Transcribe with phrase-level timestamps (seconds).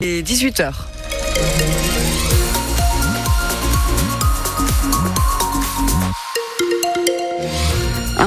[0.00, 0.86] Et 18h.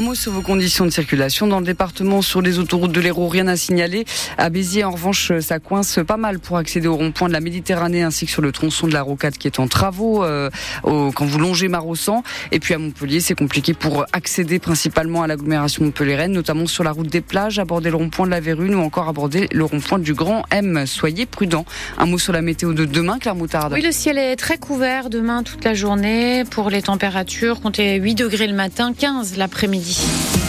[0.00, 1.46] Un mot sur vos conditions de circulation.
[1.46, 4.06] Dans le département, sur les autoroutes de l'Hérault, rien à signaler.
[4.38, 8.02] À Béziers, en revanche, ça coince pas mal pour accéder au rond-point de la Méditerranée
[8.02, 10.48] ainsi que sur le tronçon de la Rocade qui est en travaux euh,
[10.84, 12.22] quand vous longez Marossan.
[12.50, 16.92] Et puis à Montpellier, c'est compliqué pour accéder principalement à l'agglomération montpelliéraine, notamment sur la
[16.92, 20.14] route des plages, aborder le rond-point de la Vérune ou encore aborder le rond-point du
[20.14, 20.86] Grand M.
[20.86, 21.66] Soyez prudents.
[21.98, 23.74] Un mot sur la météo de demain, Claire Moutarde.
[23.74, 26.44] Oui, le ciel est très couvert demain toute la journée.
[26.50, 29.89] Pour les températures, comptez 8 degrés le matin, 15 l'après-midi.
[29.92, 30.39] si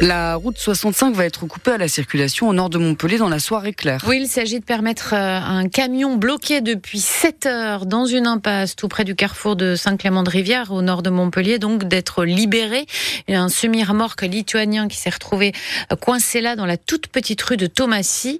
[0.00, 3.40] La route 65 va être coupée à la circulation au nord de Montpellier dans la
[3.40, 4.04] soirée claire.
[4.06, 8.76] Oui, il s'agit de permettre euh, un camion bloqué depuis 7 heures dans une impasse
[8.76, 12.86] tout près du carrefour de Saint-Clément-de-Rivière au nord de Montpellier, donc d'être libéré.
[13.26, 15.52] Il y a un semi-remorque lituanien qui s'est retrouvé
[15.90, 18.38] euh, coincé là dans la toute petite rue de Thomasy.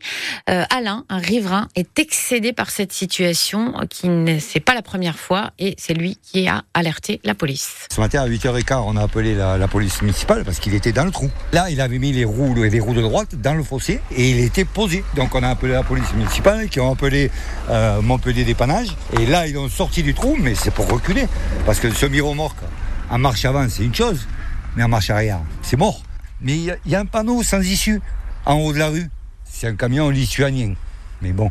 [0.48, 5.18] Euh, Alain, un riverain, est excédé par cette situation qui n'est c'est pas la première
[5.18, 7.88] fois et c'est lui qui a alerté la police.
[7.92, 11.04] Ce matin à 8h15, on a appelé la, la police municipale parce qu'il était dans
[11.04, 11.28] le trou.
[11.50, 14.38] Là, il avait mis les roues, les roues de droite dans le fossé et il
[14.40, 15.02] était posé.
[15.16, 17.30] Donc on a appelé la police municipale qui ont appelé
[17.70, 18.94] euh, Montpellier dépannage.
[19.18, 21.26] Et là, ils ont sorti du trou, mais c'est pour reculer.
[21.64, 22.58] Parce que semi-remorque,
[23.10, 24.28] en marche avant, c'est une chose,
[24.76, 26.02] mais en marche arrière, c'est mort.
[26.42, 28.00] Mais il y, a un panneau sans issue
[28.44, 29.08] en haut de la rue.
[29.44, 30.74] C'est un camion lituanien.
[31.20, 31.50] Mais bon,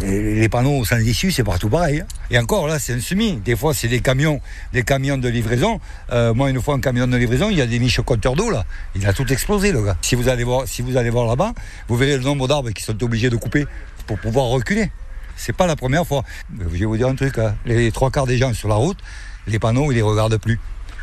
[0.00, 2.00] les panneaux sans issue, c'est partout pareil.
[2.00, 2.06] Hein.
[2.30, 3.36] Et encore, là, c'est un semi.
[3.36, 4.40] Des fois, c'est des camions,
[4.72, 5.80] des camions de livraison.
[6.12, 8.50] Euh, moi, une fois, un camion de livraison, il y a des miches compteurs d'eau,
[8.50, 8.64] là.
[8.94, 9.96] Il a tout explosé, le gars.
[10.02, 11.52] Si vous allez voir, si voir là-bas,
[11.88, 13.66] vous verrez le nombre d'arbres qui sont obligés de couper
[14.06, 14.90] pour pouvoir reculer.
[15.36, 16.24] C'est pas la première fois.
[16.58, 17.54] Je vais vous dire un truc, hein.
[17.64, 18.98] les trois quarts des gens sur la route,
[19.46, 20.58] les panneaux, ils les regardent plus.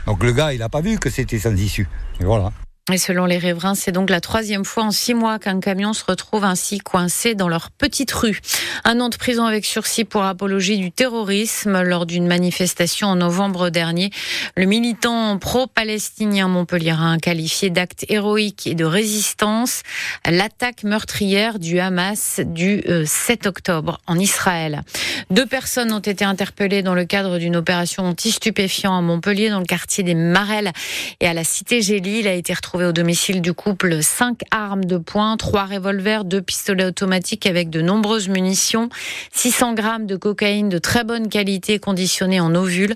[0.06, 1.88] Donc le gars, il n'a pas vu que c'était sans issue.
[2.20, 2.52] Et voilà.
[2.94, 6.04] Et selon les riverains, c'est donc la troisième fois en six mois qu'un camion se
[6.06, 8.40] retrouve ainsi coincé dans leur petite rue.
[8.84, 13.72] Un an de prison avec sursis pour apologie du terrorisme lors d'une manifestation en novembre
[13.72, 14.12] dernier.
[14.56, 19.82] Le militant pro-palestinien montpellierin qualifié d'acte héroïque et de résistance
[20.24, 24.84] l'attaque meurtrière du Hamas du 7 octobre en Israël.
[25.32, 29.66] Deux personnes ont été interpellées dans le cadre d'une opération anti-stupéfiant à Montpellier, dans le
[29.66, 30.72] quartier des Marelles
[31.20, 32.20] et à la cité Gély.
[32.20, 36.42] Il a été retrouvé au domicile du couple cinq armes de poing, trois revolvers, deux
[36.42, 38.90] pistolets automatiques avec de nombreuses munitions,
[39.32, 42.94] 600 grammes de cocaïne de très bonne qualité conditionnée en ovule,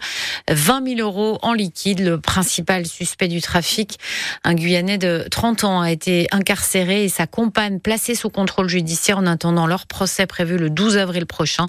[0.50, 2.02] 20 000 euros en liquide.
[2.02, 4.00] Le principal suspect du trafic,
[4.44, 9.20] un Guyanais de 30 ans, a été incarcéré et sa compagne placée sous contrôle judiciaire
[9.20, 11.68] en attendant leur procès prévu le 12 avril prochain.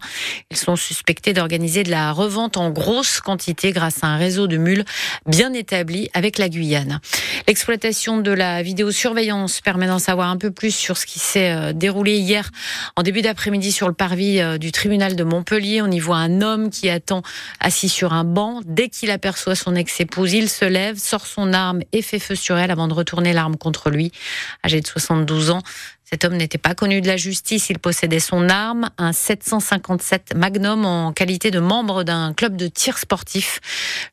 [0.50, 4.56] Ils sont suspectés d'organiser de la revente en grosse quantité grâce à un réseau de
[4.56, 4.84] mules
[5.26, 7.00] bien établi avec la Guyane.
[7.46, 12.16] L'exploitation de la vidéosurveillance permet d'en savoir un peu plus sur ce qui s'est déroulé
[12.16, 12.50] hier
[12.96, 15.82] en début d'après-midi sur le parvis du tribunal de Montpellier.
[15.82, 17.22] On y voit un homme qui attend
[17.60, 18.62] assis sur un banc.
[18.64, 22.56] Dès qu'il aperçoit son ex-épouse, il se lève, sort son arme et fait feu sur
[22.56, 24.12] elle avant de retourner l'arme contre lui.
[24.64, 25.62] Âgé de 72 ans,
[26.12, 30.84] cet homme n'était pas connu de la justice, il possédait son arme, un 757 Magnum
[30.84, 33.60] en qualité de membre d'un club de tir sportif.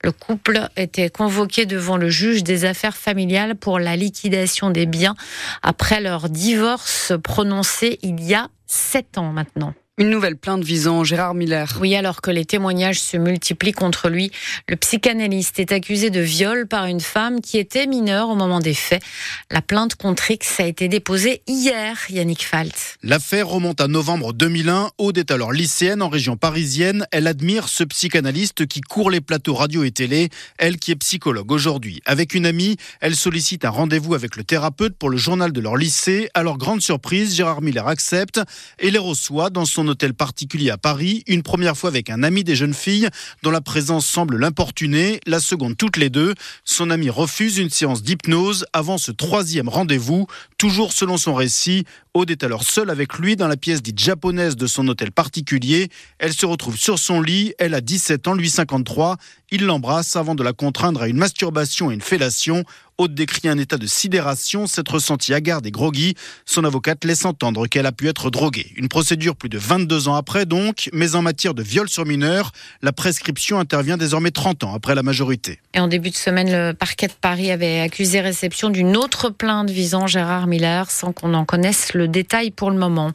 [0.04, 5.16] Le couple était convoqué devant le juge des affaires familiales pour la liquidation des biens
[5.64, 9.74] après leur divorce prononcé il y a sept ans maintenant.
[10.00, 11.76] Une nouvelle plainte visant Gérard Miller.
[11.82, 14.32] Oui, alors que les témoignages se multiplient contre lui,
[14.68, 18.76] le psychanalyste est accusé de viol par une femme qui était mineure au moment des
[18.76, 19.02] faits.
[19.50, 23.00] La plainte contre X a été déposée hier, Yannick Falt.
[23.02, 24.92] L'affaire remonte à novembre 2001.
[25.00, 27.08] Aude est alors lycéenne en région parisienne.
[27.12, 30.30] Elle admire ce psychanalyste qui court les plateaux radio et télé.
[30.60, 32.04] Elle qui est psychologue aujourd'hui.
[32.06, 35.76] Avec une amie, elle sollicite un rendez-vous avec le thérapeute pour le journal de leur
[35.76, 36.30] lycée.
[36.36, 38.40] Alors, grande surprise, Gérard Miller accepte
[38.78, 42.44] et les reçoit dans son hôtel particulier à Paris, une première fois avec un ami
[42.44, 43.10] des jeunes filles
[43.44, 46.34] dont la présence semble l'importuner, la seconde toutes les deux.
[46.64, 50.28] Son ami refuse une séance d'hypnose avant ce troisième rendez-vous,
[50.58, 51.86] toujours selon son récit.
[52.14, 55.90] Aude est alors seule avec lui dans la pièce dite japonaise de son hôtel particulier.
[56.18, 59.18] Elle se retrouve sur son lit, elle a 17 ans, lui 53.
[59.52, 62.64] Il l'embrasse avant de la contraindre à une masturbation et une fellation.
[63.00, 66.16] Aude décrit un état de sidération, s'être ressentie hagarde et groggy.
[66.48, 68.72] Son avocate laisse entendre qu'elle a pu être droguée.
[68.76, 72.52] Une procédure plus de 22 ans après donc, mais en matière de viol sur mineur,
[72.82, 75.60] la prescription intervient désormais 30 ans après la majorité.
[75.76, 79.70] Et en début de semaine, le parquet de Paris avait accusé réception d'une autre plainte
[79.70, 83.12] visant Gérard Miller sans qu'on en connaisse le détail pour le moment.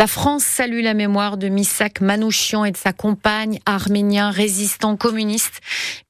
[0.00, 5.60] La France salue la mémoire de Missak Manouchian et de sa compagne arménien résistant communiste.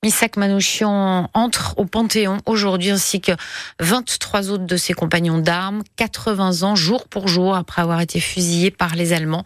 [0.02, 3.32] Missak Manouchian entre au Panthéon aujourd'hui ainsi ainsi que
[3.80, 8.70] 23 autres de ses compagnons d'armes, 80 ans jour pour jour après avoir été fusillés
[8.70, 9.42] par les Allemands.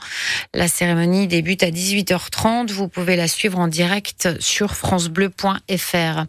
[0.52, 2.70] La cérémonie débute à 18h30.
[2.72, 6.24] Vous pouvez la suivre en direct sur francebleu.fr.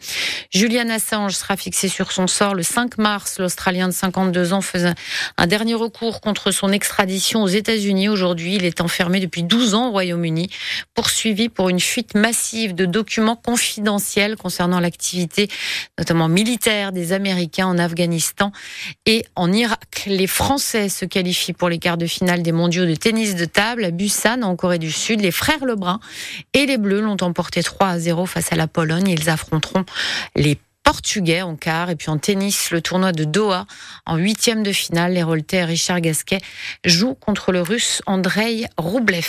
[0.53, 3.37] Julian Assange sera fixé sur son sort le 5 mars.
[3.37, 4.93] L'Australien de 52 ans faisait
[5.37, 8.07] un dernier recours contre son extradition aux États-Unis.
[8.07, 10.49] Aujourd'hui, il est enfermé depuis 12 ans au Royaume-Uni,
[10.93, 15.49] poursuivi pour une fuite massive de documents confidentiels concernant l'activité,
[15.97, 17.24] notamment militaire, des Américains
[17.63, 18.51] en Afghanistan
[19.05, 20.03] et en Irak.
[20.05, 23.85] Les Français se qualifient pour les quarts de finale des mondiaux de tennis de table
[23.85, 25.21] à Busan, en Corée du Sud.
[25.21, 25.99] Les frères Lebrun
[26.53, 29.07] et les Bleus l'ont emporté 3 à 0 face à la Pologne.
[29.07, 29.85] Ils affronteront
[30.35, 31.89] les Portugais en quart.
[31.89, 33.65] Et puis en tennis, le tournoi de Doha,
[34.05, 36.39] en huitième de finale, les Roltais Richard Gasquet
[36.85, 39.25] jouent contre le Russe Andrei Roublev.